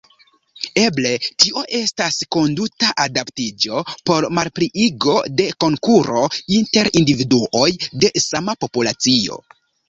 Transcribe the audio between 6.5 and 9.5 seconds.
inter individuoj de sama populacio.